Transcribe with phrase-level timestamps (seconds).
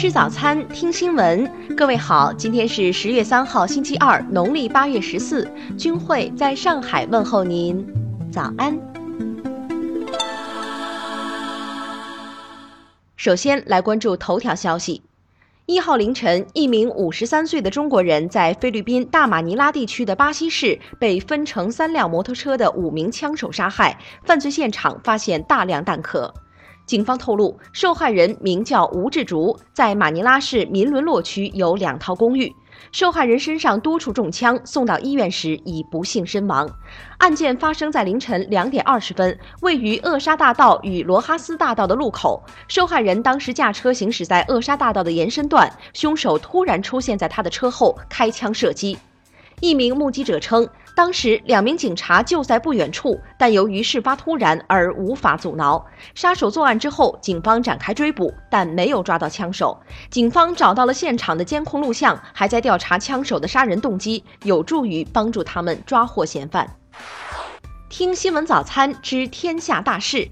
[0.00, 1.50] 吃早餐，听新闻。
[1.76, 5.50] 各位好，今天是十月三号，星期二，农历八月十四。
[5.76, 7.84] 君慧在上海问候您，
[8.30, 8.78] 早安。
[13.16, 15.02] 首先来关注头条消息。
[15.66, 26.32] 一号凌晨，一名五十三岁的中国人在菲律宾大马尼拉地区的巴西市被分成三辆摩托车的五名枪手杀害，犯罪现场发现大量弹壳。
[26.88, 32.50] 警方透露，受害人名叫吴志竹，在马尼拉市民伦洛区有两套公寓。
[32.92, 36.66] 受害人身上多处中枪，送到医院时已不幸身亡。
[37.18, 42.42] 案件发生在凌晨两点二十分，位于扼沙大道与罗哈斯大道的路口。
[42.68, 48.96] 受害人当时驾车行驶在扼沙大道的延伸段，凶手突然出现在他的车后，开枪射击。
[49.60, 55.84] 一名目击者称，当时两名警察就在不远处，但由于事发突然而无法阻挠。
[56.14, 59.78] 杀手作案之后，警方展开追捕，但没有抓到枪手。
[60.10, 66.76] 警方找到了现场的监控录像，还在调查枪手的杀人动机，有助于帮助他们抓获嫌犯。
[67.88, 70.28] 听新闻早餐知天下大事。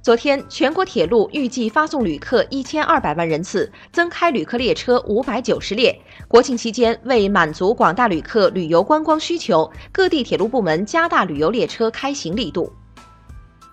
[0.00, 6.00] 昨天，全国铁路预计发送旅客一千二百万人次，增开旅客列车五百九十列。
[6.28, 12.72] 国庆期间，为满足广大旅客旅游观光需求，各地铁路部门加大旅游列车开行力度。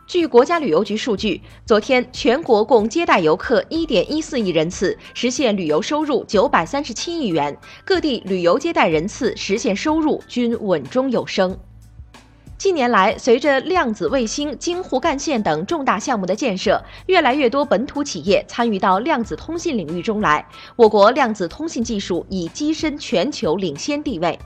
[0.07, 11.57] 据国家旅游局数据，昨天全国共接待游客一点一四亿人次，实现旅游收入九百三十七亿元，各地旅游接待人次实现收入均稳中有升。
[12.65, 20.43] 近年来，随着量子卫星、京沪干线等重大项目的建设，越来越多本土企业参与到量子通信领域中来。
[20.75, 24.39] 我国量子通信技术已跻身全球领先地位。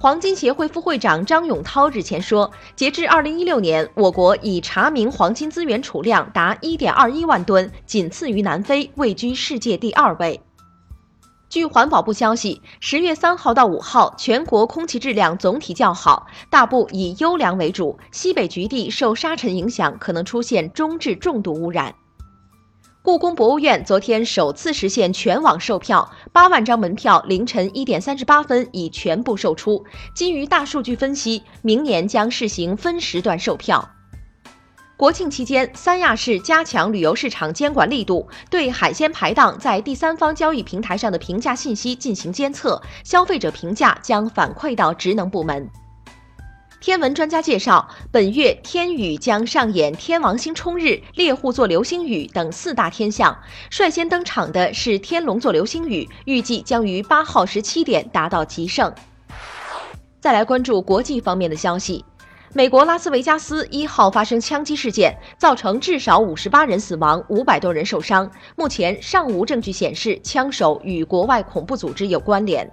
[0.00, 10.40] 黄金协会副会长张永涛日前说，截至二零一六年，我国已查明黄金资源储量达一点二一万吨，仅次于南非，位居世界第二位。
[11.52, 17.98] 据环保部消息，十月三号到五号，全国空气质量总体较好，大部以优良为主。
[18.10, 21.94] 西北局地受沙尘影响，可能出现中至重度污染。
[23.02, 29.84] 故宫博物院昨天首次实现全网售票，八万张门票凌晨一点三十八分已全部售出。
[30.14, 33.90] 基于大数据分析，明年将试行分时段售票。
[35.02, 45.68] 国庆期间，三亚市加强旅游市场监管力度，对海鲜排档在第三方交易平台上的评价信息进行监测，消费者评价将反馈到职能部门。
[46.80, 53.36] 天文专家介绍，本月天宇将上演天王星冲日、猎户座流星雨等四大天象，
[53.70, 58.94] 率先登场的是天龙座流星雨，预计将于八号十七点达到极盛。
[60.20, 62.04] 再来关注国际方面的消息。
[62.54, 68.30] 美国拉斯维加斯一号发生枪击事件，造成至少五十八人死亡，五百多人受伤。
[68.56, 72.70] 目前尚无证据显示枪手与国外恐怖组织有关联。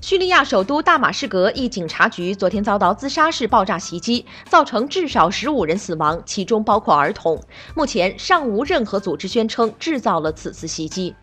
[0.00, 7.40] 叙利亚首都大马士革一警察局昨天遭到自杀式爆炸袭击，造成至少十五人死亡，其中包括儿童。
[7.76, 11.14] 目前尚无任何组织宣称制造了此次袭击。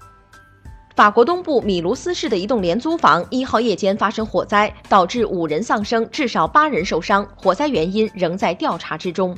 [0.95, 7.27] 法国东部米卢斯市的一栋廉租房一号夜间发生火灾，导致五人丧生，至少八人受伤。
[7.35, 9.35] 火灾原因仍在调查之中。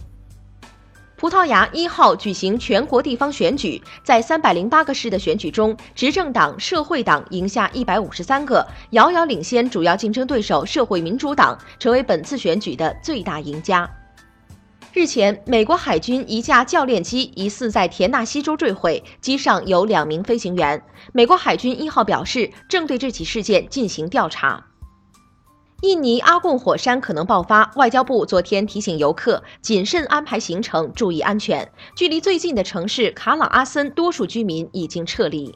[1.16, 13.90] 葡萄牙一号举行全国地方选举，在三百零八个市的选举中，执政党社会党赢下一百五十三个，遥遥领先主要竞争对手社会民主党，成为本次选举的最大赢家。
[14.96, 20.82] 日前，美国海军一架教练机疑似在田纳西州坠毁，机上有两名飞行员。
[21.12, 24.68] 美国海军一号表示，正对这起事件进行调查。
[25.82, 31.70] 印尼阿贡火山可能爆发，外交部昨天提醒游客谨慎安排行程，注意安全。
[31.98, 35.54] 距离最近的城市卡朗阿森，多数居民已经撤离。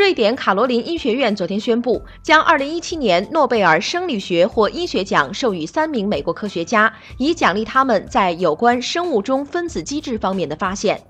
[0.00, 11.02] 瑞典卡罗琳医学院昨天宣布，将2017年诺贝尔生理学或医学奖授予三名美国科学家，以奖励他们在有关生物钟分子机制方面的发现。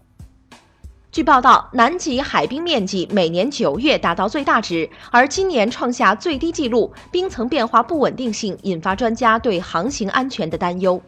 [1.13, 11.01] 据报道，南极海冰面积每年九月达到最大值，而今年创下最低纪录，冰层变化不稳定性引发专家对航行安全的担忧。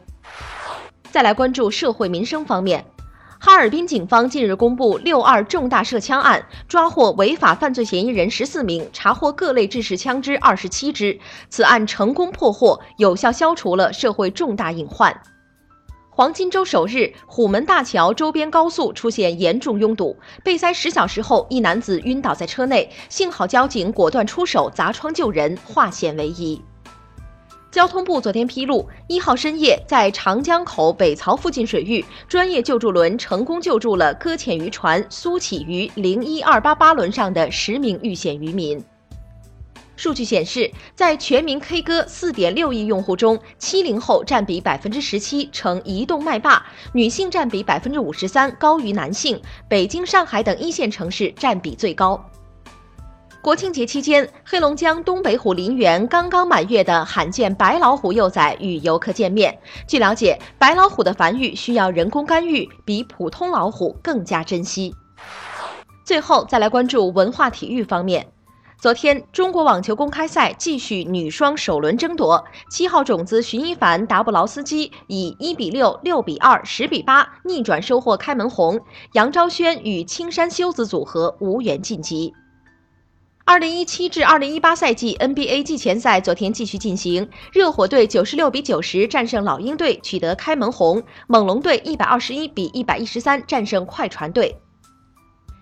[1.11, 2.85] 再来关注社会民生方面。
[3.45, 11.19] 哈尔滨警方近日公布“六二”重大涉枪案，抓获违法犯罪嫌疑人十四名，查获各类制式枪支二十七支。
[11.49, 15.21] 此案成功破获，有效消除了社会重大隐患。
[16.09, 26.63] 黄金周首日，虎门大桥周边高速出现严重拥堵，被塞十小时后，一男子晕倒在车内，幸好交警果断出手砸窗救人，化险为夷。
[27.73, 38.85] 交通部昨天披露，一号深夜在长江口北槽附近水域，专业救助轮成功救助了搁浅渔船“苏启渔零一二八八”轮上的十名遇险渔民。
[39.97, 49.41] 数据显示，在全民 K 歌四点六亿用户中，七零后占比百分之十七，成移动麦霸；女性占比百分之五十三，高于男性。
[49.67, 52.23] 北京、上海等一线城市占比最高。
[53.43, 59.59] 国庆节期间，黑龙江东北虎林园刚刚满月的罕见白老虎幼崽与游客见面。
[59.85, 64.95] 据了解，白老虎的繁育需要人工干预，比普通老虎更加珍惜。
[66.07, 68.25] 最后，再来关注文化体育方面。
[68.81, 78.81] 昨天，中国网球公开赛继续女双首轮争夺，七号种子徐一凡、达布劳斯基以一比六、六比二、十比八逆转收获开门红，
[79.15, 82.33] 杨昭轩与青山修子组合无缘晋级。
[83.53, 94.57] 二零一七至二零一八赛季 NBA 季前赛昨天继续进行，热火队九十六比九十战胜老鹰队，取得开门红；猛龙队一百二十一比一百一十三战胜快船队。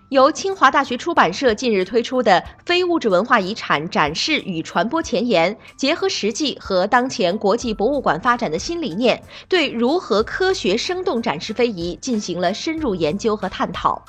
[0.07, 14.01] 由清华大学出版社近日推出的《非物质文化遗产展示与传播前沿》，结合实际和当前国际博物馆发展的新理念，对如何科学生动展示非遗进行了深入研究和探讨。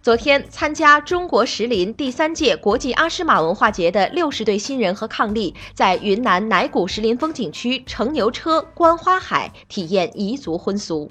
[0.00, 11.10] 昨天参加中国石林第三届国际阿诗玛文化节的六十对新人和伉俪，在云南乃古石林风景区乘牛车观花海，体验彝族婚俗。